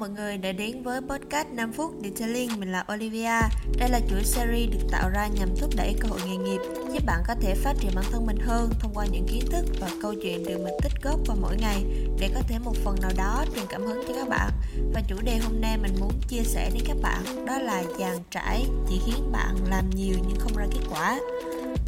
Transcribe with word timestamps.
người 0.00 0.38
đã 0.38 0.52
đến 0.52 0.82
với 0.82 1.00
podcast 1.00 1.48
5 1.48 1.72
phút 1.72 1.94
Detailing. 2.02 2.60
Mình 2.60 2.72
là 2.72 2.84
Olivia. 2.94 3.40
Đây 3.78 3.88
là 3.88 4.00
chuỗi 4.10 4.24
series 4.24 4.70
được 4.70 4.88
tạo 4.90 5.10
ra 5.10 5.26
nhằm 5.26 5.48
thúc 5.60 5.70
đẩy 5.76 5.94
cơ 6.00 6.08
hội 6.08 6.20
nghề 6.26 6.36
nghiệp, 6.36 6.58
giúp 6.92 7.02
bạn 7.06 7.22
có 7.28 7.34
thể 7.40 7.54
phát 7.54 7.74
triển 7.80 7.90
bản 7.94 8.04
thân 8.10 8.26
mình 8.26 8.38
hơn 8.40 8.70
thông 8.80 8.94
qua 8.94 9.06
những 9.12 9.26
kiến 9.28 9.44
thức 9.50 9.64
và 9.80 9.90
câu 10.02 10.14
chuyện 10.22 10.44
được 10.44 10.58
mình 10.64 10.74
tích 10.82 10.92
góp 11.02 11.18
vào 11.26 11.36
mỗi 11.40 11.56
ngày 11.56 11.84
để 12.18 12.30
có 12.34 12.40
thể 12.48 12.58
một 12.58 12.74
phần 12.84 12.96
nào 13.02 13.10
đó 13.16 13.44
truyền 13.54 13.66
cảm 13.68 13.82
hứng 13.82 14.04
cho 14.08 14.14
các 14.14 14.28
bạn. 14.28 14.50
Và 14.94 15.00
chủ 15.08 15.16
đề 15.22 15.36
hôm 15.36 15.60
nay 15.60 15.78
mình 15.78 15.94
muốn 16.00 16.12
chia 16.28 16.42
sẻ 16.44 16.70
đến 16.74 16.82
các 16.86 16.96
bạn 17.02 17.46
đó 17.46 17.58
là 17.58 17.84
dàn 17.98 18.18
trải 18.30 18.66
chỉ 18.88 19.00
khiến 19.06 19.32
bạn 19.32 19.56
làm 19.70 19.90
nhiều 19.90 20.16
nhưng 20.28 20.38
không 20.38 20.56
ra 20.56 20.66
kết 20.70 20.80
quả. 20.90 21.20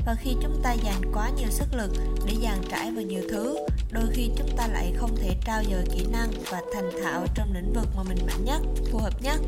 Và 0.07 0.15
khi 0.15 0.31
chúng 0.43 0.61
ta 0.63 0.73
dành 0.73 1.13
quá 1.15 1.31
nhiều 1.37 1.49
sức 1.51 1.67
lực 1.77 1.91
để 2.27 2.35
dàn 2.43 2.59
trải 2.71 2.91
vào 2.91 3.05
nhiều 3.05 3.23
thứ, 3.31 3.57
đôi 3.91 4.05
khi 4.13 4.31
chúng 4.37 4.57
ta 4.57 4.67
lại 4.67 4.93
không 4.97 5.17
thể 5.17 5.37
trao 5.45 5.63
dồi 5.65 5.85
kỹ 5.93 6.07
năng 6.13 6.31
và 6.51 6.63
thành 6.75 6.91
thạo 7.03 7.27
trong 7.35 7.55
lĩnh 7.55 7.73
vực 7.73 7.87
mà 7.97 8.03
mình 8.03 8.19
mạnh 8.27 8.45
nhất, 8.45 8.63
phù 8.93 8.99
hợp 8.99 9.23
nhất 9.23 9.41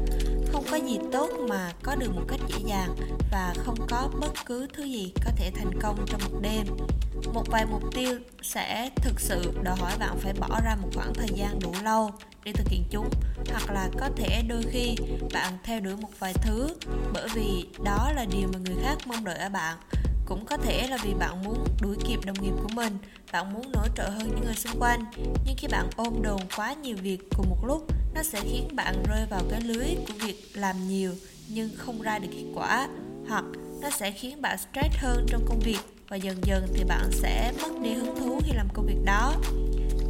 không 0.53 0.65
có 0.71 0.77
gì 0.77 0.99
tốt 1.13 1.31
mà 1.49 1.73
có 1.83 1.95
được 1.95 2.15
một 2.15 2.23
cách 2.29 2.41
dễ 2.49 2.59
dàng 2.67 2.97
và 3.33 3.55
không 3.57 3.87
có 3.89 4.09
bất 4.21 4.33
cứ 4.47 4.67
thứ 4.73 4.83
gì 4.83 5.13
có 5.25 5.31
thể 5.37 5.51
thành 5.55 5.81
công 5.81 6.07
trong 6.07 6.21
một 6.33 6.39
đêm. 6.43 6.67
Một 7.35 7.45
vài 7.51 7.67
mục 7.67 7.83
tiêu 7.95 8.19
sẽ 8.43 8.91
thực 8.97 9.21
sự 9.21 9.53
đòi 9.63 9.77
hỏi 9.77 9.93
bạn 9.99 10.19
phải 10.19 10.33
bỏ 10.41 10.61
ra 10.65 10.77
một 10.83 10.89
khoảng 10.95 11.15
thời 11.15 11.29
gian 11.35 11.59
đủ 11.61 11.75
lâu 11.85 12.11
để 12.45 12.53
thực 12.53 12.69
hiện 12.69 12.85
chúng, 12.91 13.11
hoặc 13.51 13.71
là 13.71 13.89
có 14.01 14.09
thể 14.17 14.43
đôi 14.49 14.63
khi 14.71 14.97
bạn 15.33 15.59
theo 15.65 15.81
đuổi 15.81 15.97
một 15.97 16.11
vài 16.19 16.33
thứ 16.33 16.69
bởi 17.13 17.29
vì 17.35 17.67
đó 17.85 18.13
là 18.17 18.25
điều 18.25 18.49
mà 18.53 18.59
người 18.59 18.77
khác 18.83 18.97
mong 19.07 19.25
đợi 19.25 19.39
ở 19.39 19.49
bạn 19.49 19.77
cũng 20.29 20.45
có 20.45 20.57
thể 20.57 20.87
là 20.89 20.97
vì 21.05 21.15
bạn 21.15 21.43
muốn 21.45 21.65
đuổi 21.83 21.97
kịp 22.07 22.19
đồng 22.27 22.43
nghiệp 22.43 22.53
của 22.63 22.69
mình, 22.75 22.99
bạn 23.33 23.53
muốn 23.55 23.73
nổi 23.73 23.89
trội 23.97 24.11
hơn 24.11 24.29
những 24.29 24.45
người 24.45 24.55
xung 24.55 24.81
quanh. 24.81 25.05
Nhưng 25.47 25.57
khi 25.59 25.69
bạn 25.69 25.91
ôm 25.97 26.23
đồn 26.23 26.41
quá 26.57 26.73
nhiều 26.73 26.97
việc 27.03 27.19
cùng 27.37 27.51
một 27.51 27.65
lúc, 27.67 27.87
nó 28.15 28.23
sẽ 28.23 28.41
khiến 28.41 28.69
bạn 28.77 29.03
rơi 29.09 29.27
vào 29.31 29.43
cái 29.51 29.61
lưới 29.61 29.87
của 30.09 30.15
việc 30.27 30.37
làm 30.55 30.89
nhiều 30.89 31.13
nhưng 31.49 31.71
không 31.77 32.03
ra 32.03 32.19
được 32.19 32.29
kết 32.33 32.45
quả. 32.55 32.89
Hoặc 33.29 33.45
nó 33.81 33.91
sẽ 33.91 34.11
khiến 34.11 34.43
bạn 34.43 34.59
stress 34.59 34.97
hơn 34.99 35.27
trong 35.29 35.45
công 35.49 35.61
việc 35.61 35.81
và 36.09 36.17
dần 36.17 36.37
dần 36.43 36.67
thì 36.75 36.85
bạn 36.85 37.11
sẽ 37.13 37.53
mất 37.63 37.81
đi 37.83 37.91
hứng 37.91 38.17
thú 38.21 38.41
khi 38.45 38.53
làm 38.55 38.69
công 38.75 38.87
việc 38.87 39.05
đó. 39.05 39.35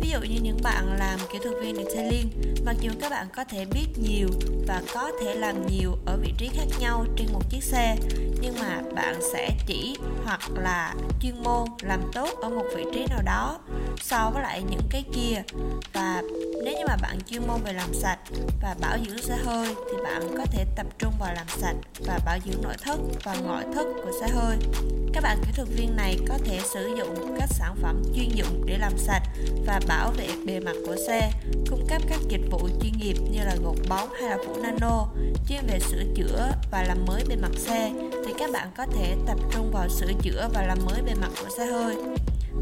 Ví 0.00 0.10
dụ 0.10 0.18
như 0.20 0.40
những 0.42 0.58
bạn 0.62 0.96
làm 0.98 1.18
kỹ 1.32 1.38
thuật 1.42 1.54
viên 1.62 1.76
detailing, 1.76 2.30
mặc 2.64 2.76
dù 2.80 2.90
các 3.00 3.10
bạn 3.10 3.26
có 3.36 3.44
thể 3.44 3.64
biết 3.64 3.86
nhiều 4.02 4.28
và 4.66 4.82
có 4.94 5.12
thể 5.20 5.34
làm 5.34 5.66
nhiều 5.66 5.92
ở 6.06 6.16
vị 6.22 6.32
trí 6.38 6.48
khác 6.48 6.66
nhau 6.80 7.04
trên 7.16 7.26
một 7.32 7.50
chiếc 7.50 7.62
xe, 7.62 7.96
nhưng 8.40 8.54
mà 8.60 8.82
bạn 8.94 9.14
sẽ 9.32 9.50
chỉ 9.66 9.96
hoặc 10.24 10.40
là 10.54 10.94
chuyên 11.22 11.42
môn 11.42 11.68
làm 11.82 12.00
tốt 12.12 12.30
ở 12.42 12.48
một 12.50 12.64
vị 12.76 12.84
trí 12.94 13.06
nào 13.10 13.22
đó 13.24 13.58
so 14.00 14.30
với 14.34 14.42
lại 14.42 14.62
những 14.70 14.82
cái 14.90 15.04
kia. 15.14 15.42
Và 15.92 16.22
bạn 17.02 17.18
chuyên 17.30 17.46
môn 17.46 17.60
về 17.64 17.72
làm 17.72 17.94
sạch 17.94 18.18
và 18.62 18.76
bảo 18.80 18.98
dưỡng 19.06 19.22
xe 19.22 19.36
hơi 19.44 19.68
thì 19.90 19.96
bạn 20.04 20.22
có 20.38 20.44
thể 20.52 20.64
tập 20.76 20.86
trung 20.98 21.12
vào 21.18 21.34
làm 21.34 21.46
sạch 21.48 21.76
và 22.06 22.18
bảo 22.26 22.38
dưỡng 22.46 22.62
nội 22.62 22.74
thất 22.82 22.98
và 23.24 23.34
ngoại 23.34 23.64
thất 23.74 23.84
của 24.04 24.12
xe 24.20 24.28
hơi 24.28 24.56
các 25.12 25.22
bạn 25.22 25.38
kỹ 25.46 25.52
thuật 25.56 25.68
viên 25.68 25.96
này 25.96 26.18
có 26.28 26.38
thể 26.44 26.60
sử 26.74 26.94
dụng 26.98 27.36
các 27.38 27.48
sản 27.50 27.76
phẩm 27.82 28.02
chuyên 28.14 28.28
dụng 28.34 28.62
để 28.66 28.78
làm 28.78 28.98
sạch 28.98 29.22
và 29.66 29.80
bảo 29.88 30.10
vệ 30.10 30.28
bề 30.46 30.60
mặt 30.60 30.76
của 30.86 30.96
xe, 31.06 31.30
cung 31.70 31.86
cấp 31.88 32.02
các 32.08 32.18
dịch 32.28 32.50
vụ 32.50 32.68
chuyên 32.82 32.92
nghiệp 32.98 33.16
như 33.30 33.38
là 33.38 33.56
gột 33.64 33.76
bóng 33.88 34.08
hay 34.20 34.30
là 34.30 34.36
phủ 34.46 34.62
nano, 34.62 35.06
chuyên 35.48 35.60
về 35.66 35.78
sửa 35.80 36.02
chữa 36.14 36.48
và 36.70 36.82
làm 36.82 37.04
mới 37.06 37.24
bề 37.28 37.36
mặt 37.36 37.52
xe 37.56 37.92
thì 38.26 38.32
các 38.38 38.50
bạn 38.52 38.68
có 38.76 38.86
thể 38.86 39.16
tập 39.26 39.38
trung 39.52 39.70
vào 39.72 39.88
sửa 39.88 40.12
chữa 40.22 40.48
và 40.54 40.62
làm 40.62 40.78
mới 40.86 41.02
bề 41.02 41.14
mặt 41.14 41.30
của 41.42 41.48
xe 41.56 41.66
hơi. 41.66 41.96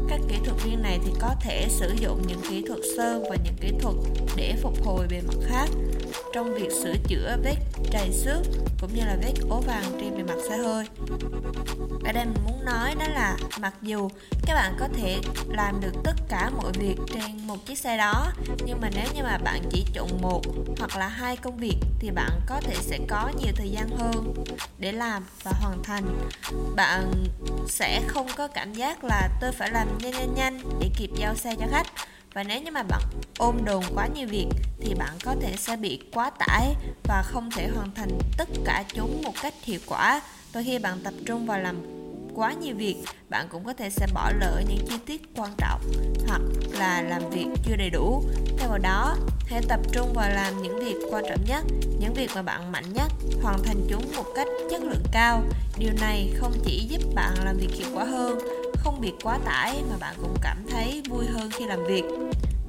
Các 0.09 0.19
kỹ 0.29 0.35
thuật 0.45 0.63
viên 0.63 0.81
này 0.81 0.99
thì 1.05 1.11
có 1.19 1.35
thể 1.41 1.67
sử 1.69 1.93
dụng 1.99 2.21
những 2.27 2.41
kỹ 2.49 2.63
thuật 2.67 2.79
sơn 2.97 3.23
và 3.29 3.35
những 3.43 3.55
kỹ 3.61 3.71
thuật 3.81 3.95
để 4.35 4.55
phục 4.61 4.85
hồi 4.85 5.07
bề 5.09 5.21
mặt 5.27 5.37
khác 5.43 5.67
trong 6.37 6.53
việc 6.53 6.71
sửa 6.71 6.93
chữa 7.07 7.37
vết 7.43 7.55
trầy 7.91 8.11
xước 8.13 8.41
cũng 8.81 8.93
như 8.95 9.05
là 9.05 9.17
vết 9.21 9.33
ố 9.49 9.61
vàng 9.61 9.83
trên 10.01 10.17
bề 10.17 10.23
mặt 10.23 10.41
xe 10.49 10.57
hơi 10.57 10.85
ở 12.05 12.11
đây 12.11 12.25
mình 12.25 12.43
muốn 12.45 12.65
nói 12.65 12.95
đó 12.99 13.05
là 13.07 13.37
mặc 13.59 13.73
dù 13.81 14.09
các 14.45 14.53
bạn 14.53 14.75
có 14.79 14.87
thể 14.97 15.19
làm 15.49 15.81
được 15.81 15.93
tất 16.03 16.13
cả 16.29 16.49
mọi 16.49 16.71
việc 16.71 16.95
trên 17.13 17.47
một 17.47 17.65
chiếc 17.65 17.79
xe 17.79 17.97
đó, 17.97 18.31
nhưng 18.65 18.81
mà 18.81 18.89
nếu 18.95 19.05
như 19.15 19.23
mà 19.23 19.37
bạn 19.37 19.61
chỉ 19.71 19.85
chọn 19.93 20.21
một 20.21 20.41
hoặc 20.79 20.97
là 20.97 21.07
hai 21.07 21.37
công 21.37 21.57
việc 21.57 21.77
thì 21.99 22.11
bạn 22.11 22.31
có 22.47 22.61
thể 22.61 22.75
sẽ 22.81 22.99
có 23.07 23.31
nhiều 23.39 23.53
thời 23.55 23.69
gian 23.69 23.89
hơn 23.97 24.33
để 24.77 24.91
làm 24.91 25.25
và 25.43 25.51
hoàn 25.61 25.83
thành. 25.83 26.03
Bạn 26.75 27.11
sẽ 27.67 28.01
không 28.07 28.27
có 28.35 28.47
cảm 28.47 28.73
giác 28.73 29.03
là 29.03 29.29
tôi 29.41 29.51
phải 29.51 29.71
làm 29.71 29.87
nhanh 29.97 30.11
nhanh 30.11 30.33
nhanh 30.35 30.61
để 30.79 30.89
kịp 30.97 31.09
giao 31.15 31.35
xe 31.35 31.55
cho 31.59 31.65
khách 31.71 31.87
và 32.33 32.43
nếu 32.43 32.61
như 32.61 32.71
mà 32.71 32.83
bạn 32.83 33.01
ôm 33.37 33.65
đồn 33.65 33.83
quá 33.95 34.07
nhiều 34.07 34.27
việc, 34.27 34.47
thì 34.79 34.93
bạn 34.93 35.13
có 35.23 35.35
thể 35.41 35.55
sẽ 35.57 35.75
bị 35.75 35.99
quá 36.13 36.29
tải 36.29 36.75
và 37.03 37.23
không 37.25 37.49
thể 37.51 37.67
hoàn 37.67 37.91
thành 37.95 38.19
tất 38.37 38.49
cả 38.65 38.83
chúng 38.93 39.21
một 39.23 39.33
cách 39.41 39.53
hiệu 39.63 39.79
quả. 39.85 40.21
Đôi 40.53 40.63
khi 40.63 40.79
bạn 40.79 40.99
tập 41.03 41.13
trung 41.25 41.45
vào 41.45 41.59
làm 41.59 41.75
quá 42.35 42.53
nhiều 42.53 42.75
việc, 42.75 42.95
bạn 43.29 43.47
cũng 43.49 43.63
có 43.63 43.73
thể 43.73 43.89
sẽ 43.89 44.07
bỏ 44.13 44.31
lỡ 44.39 44.61
những 44.69 44.85
chi 44.89 44.95
tiết 45.05 45.21
quan 45.35 45.51
trọng 45.57 45.81
hoặc 46.27 46.41
là 46.71 47.01
làm 47.01 47.29
việc 47.29 47.47
chưa 47.65 47.75
đầy 47.75 47.89
đủ. 47.89 48.23
Thay 48.57 48.67
vào 48.67 48.77
đó, 48.77 49.15
hãy 49.49 49.61
tập 49.67 49.79
trung 49.91 50.13
vào 50.13 50.29
làm 50.29 50.61
những 50.63 50.79
việc 50.79 50.95
quan 51.11 51.23
trọng 51.29 51.45
nhất, 51.47 51.63
những 51.99 52.13
việc 52.13 52.31
mà 52.35 52.41
bạn 52.41 52.71
mạnh 52.71 52.93
nhất, 52.93 53.11
hoàn 53.41 53.63
thành 53.63 53.87
chúng 53.89 54.15
một 54.15 54.25
cách 54.35 54.47
chất 54.69 54.81
lượng 54.83 55.03
cao. 55.11 55.43
Điều 55.77 55.91
này 56.01 56.33
không 56.37 56.53
chỉ 56.65 56.87
giúp 56.89 57.01
bạn 57.15 57.33
làm 57.45 57.57
việc 57.57 57.71
hiệu 57.73 57.87
quả 57.93 58.03
hơn 58.03 58.39
không 58.77 59.01
bị 59.01 59.13
quá 59.23 59.39
tải 59.45 59.83
mà 59.89 59.97
bạn 59.99 60.15
cũng 60.21 60.35
cảm 60.41 60.57
thấy 60.69 61.01
vui 61.09 61.25
hơn 61.25 61.49
khi 61.51 61.65
làm 61.65 61.85
việc. 61.85 62.03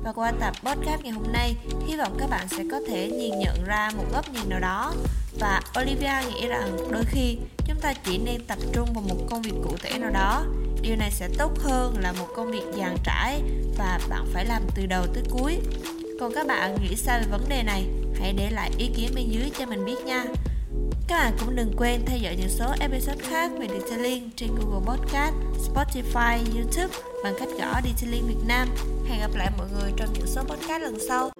Và 0.04 0.12
qua 0.12 0.32
tập 0.40 0.54
podcast 0.64 1.02
ngày 1.02 1.12
hôm 1.12 1.32
nay, 1.32 1.54
hy 1.86 1.96
vọng 1.96 2.16
các 2.18 2.30
bạn 2.30 2.48
sẽ 2.48 2.64
có 2.70 2.80
thể 2.88 3.10
nhìn 3.10 3.38
nhận 3.38 3.64
ra 3.66 3.90
một 3.96 4.04
góc 4.12 4.32
nhìn 4.32 4.48
nào 4.48 4.60
đó. 4.60 4.94
Và 5.40 5.60
Olivia 5.80 6.12
nghĩ 6.28 6.48
rằng 6.48 6.76
đôi 6.90 7.04
khi 7.04 7.38
chúng 7.66 7.80
ta 7.80 7.92
chỉ 8.04 8.18
nên 8.18 8.44
tập 8.46 8.58
trung 8.72 8.88
vào 8.94 9.04
một 9.08 9.26
công 9.30 9.42
việc 9.42 9.54
cụ 9.64 9.76
thể 9.82 9.98
nào 9.98 10.10
đó. 10.10 10.44
Điều 10.82 10.96
này 10.96 11.10
sẽ 11.10 11.28
tốt 11.38 11.52
hơn 11.58 11.94
là 12.00 12.12
một 12.12 12.26
công 12.36 12.50
việc 12.50 12.64
dàn 12.78 12.96
trải 13.04 13.42
và 13.78 14.00
bạn 14.08 14.26
phải 14.32 14.44
làm 14.44 14.62
từ 14.74 14.86
đầu 14.86 15.06
tới 15.14 15.22
cuối. 15.30 15.58
Còn 16.20 16.32
các 16.34 16.46
bạn 16.46 16.76
nghĩ 16.82 16.96
sao 16.96 17.18
về 17.18 17.26
vấn 17.30 17.48
đề 17.48 17.62
này? 17.62 17.84
Hãy 18.20 18.32
để 18.32 18.50
lại 18.50 18.70
ý 18.78 18.90
kiến 18.96 19.10
bên 19.14 19.30
dưới 19.30 19.50
cho 19.58 19.66
mình 19.66 19.84
biết 19.84 20.04
nha 20.04 20.24
các 21.08 21.16
bạn 21.16 21.32
cũng 21.40 21.56
đừng 21.56 21.72
quên 21.76 22.00
theo 22.06 22.18
dõi 22.18 22.36
những 22.36 22.48
số 22.48 22.66
episode 22.80 23.24
khác 23.24 23.50
về 23.58 23.68
Detailing 23.68 24.30
trên 24.36 24.50
Google 24.54 24.86
Podcast, 24.86 25.34
Spotify, 25.68 26.38
YouTube 26.54 26.94
bằng 27.24 27.34
cách 27.38 27.48
gõ 27.58 27.80
Detailing 27.84 28.28
Việt 28.28 28.46
Nam. 28.46 28.68
Hẹn 29.08 29.20
gặp 29.20 29.30
lại 29.34 29.50
mọi 29.58 29.66
người 29.72 29.92
trong 29.96 30.08
những 30.12 30.26
số 30.26 30.42
podcast 30.42 30.82
lần 30.82 30.98
sau. 31.08 31.30